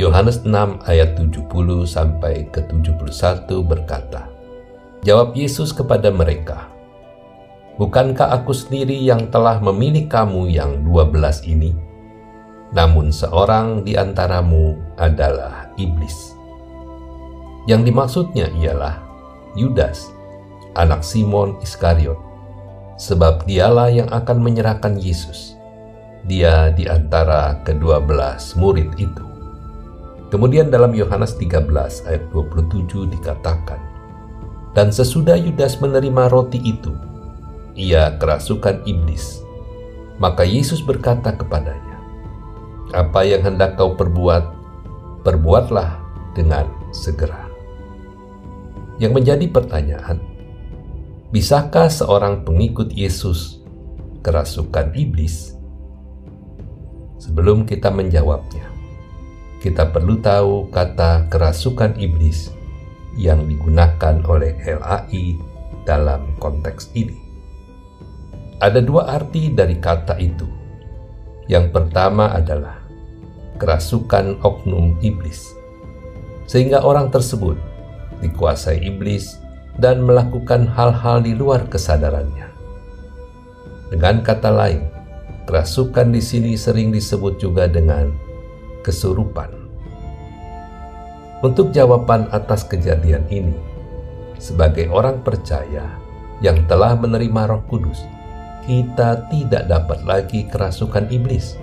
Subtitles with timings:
[0.00, 1.52] Yohanes 6 ayat 70
[1.84, 4.24] sampai ke 71 berkata,
[5.04, 6.72] Jawab Yesus kepada mereka,
[7.76, 11.76] Bukankah aku sendiri yang telah memilih kamu yang dua belas ini?
[12.72, 16.36] Namun seorang di antaramu adalah iblis.
[17.68, 18.96] Yang dimaksudnya ialah
[19.56, 20.08] Yudas,
[20.76, 22.16] anak Simon Iskariot,
[22.96, 25.56] sebab dialah yang akan menyerahkan Yesus.
[26.28, 29.31] Dia di antara kedua belas murid itu.
[30.32, 33.76] Kemudian dalam Yohanes 13 ayat 27 dikatakan,
[34.72, 36.96] Dan sesudah Yudas menerima roti itu,
[37.76, 39.44] ia kerasukan iblis.
[40.16, 42.00] Maka Yesus berkata kepadanya,
[42.96, 44.44] "Apa yang hendak kau perbuat,
[45.20, 46.00] perbuatlah
[46.32, 46.64] dengan
[46.96, 47.52] segera."
[48.96, 50.16] Yang menjadi pertanyaan,
[51.28, 53.60] bisakah seorang pengikut Yesus
[54.24, 55.52] kerasukan iblis?
[57.20, 58.71] Sebelum kita menjawabnya,
[59.62, 62.50] kita perlu tahu kata kerasukan iblis
[63.14, 65.38] yang digunakan oleh LAI
[65.86, 67.14] dalam konteks ini.
[68.58, 70.50] Ada dua arti dari kata itu.
[71.46, 72.82] Yang pertama adalah
[73.62, 75.54] kerasukan oknum iblis,
[76.50, 77.54] sehingga orang tersebut
[78.18, 79.38] dikuasai iblis
[79.78, 82.50] dan melakukan hal-hal di luar kesadarannya.
[83.94, 84.82] Dengan kata lain,
[85.46, 88.10] kerasukan di sini sering disebut juga dengan
[88.82, 89.50] kesurupan.
[91.42, 93.54] Untuk jawaban atas kejadian ini,
[94.38, 95.86] sebagai orang percaya
[96.38, 98.02] yang telah menerima Roh Kudus,
[98.62, 101.58] kita tidak dapat lagi kerasukan iblis.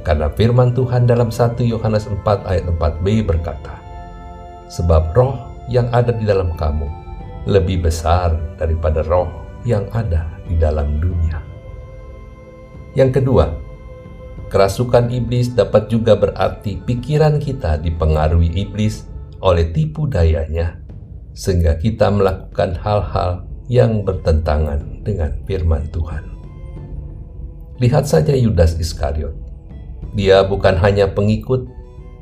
[0.00, 3.76] Karena firman Tuhan dalam 1 Yohanes 4 ayat 4b berkata,
[4.72, 5.36] Sebab roh
[5.68, 6.88] yang ada di dalam kamu
[7.44, 9.28] lebih besar daripada roh
[9.68, 11.40] yang ada di dalam dunia.
[12.96, 13.52] Yang kedua,
[14.50, 19.06] kerasukan iblis dapat juga berarti pikiran kita dipengaruhi iblis
[19.38, 20.82] oleh tipu dayanya,
[21.32, 26.26] sehingga kita melakukan hal-hal yang bertentangan dengan firman Tuhan.
[27.80, 29.32] Lihat saja Yudas Iskariot.
[30.12, 31.70] Dia bukan hanya pengikut,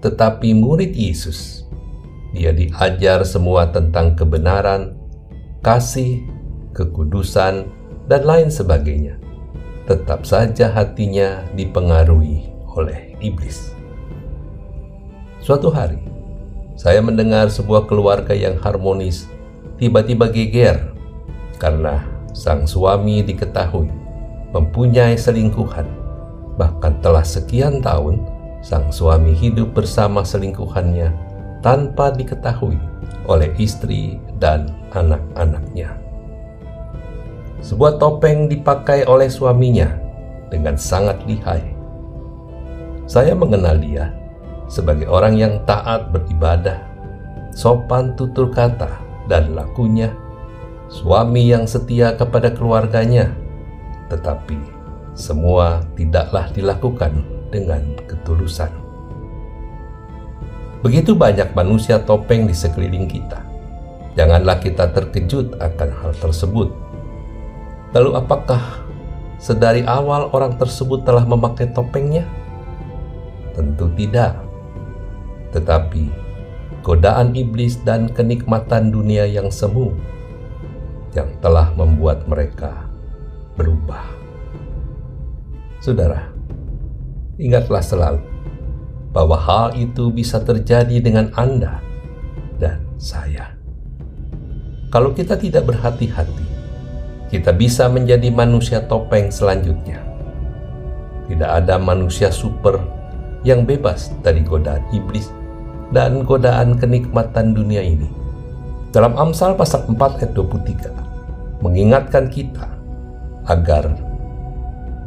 [0.05, 1.67] tetapi murid Yesus.
[2.37, 4.95] Dia diajar semua tentang kebenaran,
[5.65, 6.23] kasih,
[6.77, 7.73] kekudusan,
[8.07, 9.17] dan lain sebagainya.
[9.89, 12.45] Tetap saja hatinya dipengaruhi
[12.77, 13.73] oleh iblis.
[15.41, 15.97] Suatu hari,
[16.77, 19.25] saya mendengar sebuah keluarga yang harmonis
[19.81, 20.93] tiba-tiba geger
[21.57, 22.05] karena
[22.37, 23.89] sang suami diketahui
[24.53, 25.89] mempunyai selingkuhan.
[26.61, 28.21] Bahkan telah sekian tahun
[28.61, 31.17] sang suami hidup bersama selingkuhannya
[31.65, 32.77] tanpa diketahui
[33.25, 36.08] oleh istri dan anak-anaknya.
[37.69, 39.93] Sebuah topeng dipakai oleh suaminya
[40.49, 41.61] dengan sangat lihai.
[43.05, 44.09] Saya mengenal dia
[44.73, 46.81] sebagai orang yang taat beribadah,
[47.53, 48.89] sopan tutur kata,
[49.29, 50.09] dan lakunya
[50.89, 53.37] suami yang setia kepada keluarganya,
[54.09, 54.57] tetapi
[55.13, 57.21] semua tidaklah dilakukan
[57.53, 58.73] dengan ketulusan.
[60.81, 63.45] Begitu banyak manusia topeng di sekeliling kita.
[64.17, 66.88] Janganlah kita terkejut akan hal tersebut.
[67.97, 68.85] Lalu apakah
[69.41, 72.29] sedari awal orang tersebut telah memakai topengnya?
[73.57, 74.37] Tentu tidak.
[75.57, 76.13] Tetapi
[76.85, 79.97] godaan iblis dan kenikmatan dunia yang semu
[81.17, 82.85] yang telah membuat mereka
[83.57, 84.05] berubah.
[85.81, 86.29] Saudara,
[87.41, 88.23] ingatlah selalu
[89.15, 91.81] bahwa hal itu bisa terjadi dengan Anda
[92.61, 93.57] dan saya.
[94.93, 96.48] Kalau kita tidak berhati-hati,
[97.29, 100.01] kita bisa menjadi manusia topeng selanjutnya.
[101.29, 102.81] Tidak ada manusia super
[103.45, 105.29] yang bebas dari godaan iblis
[105.93, 108.09] dan godaan kenikmatan dunia ini.
[108.89, 112.65] Dalam Amsal pasal 4 ayat 23, mengingatkan kita
[113.45, 113.93] agar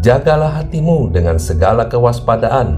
[0.05, 2.77] jagalah hatimu dengan segala kewaspadaan,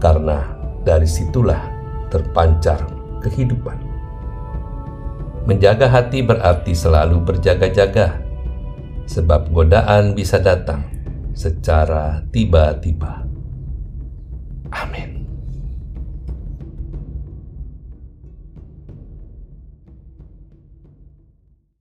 [0.00, 0.48] karena
[0.84, 1.60] dari situlah
[2.08, 2.80] terpancar
[3.20, 3.76] kehidupan.
[5.44, 8.20] Menjaga hati berarti selalu berjaga-jaga,
[9.10, 10.86] sebab godaan bisa datang
[11.34, 13.19] secara tiba-tiba.